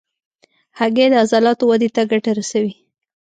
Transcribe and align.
هګۍ 0.79 1.07
د 1.11 1.15
عضلاتو 1.23 1.63
ودې 1.69 1.89
ته 1.95 2.01
ګټه 2.11 2.31
رسوي. 2.39 2.73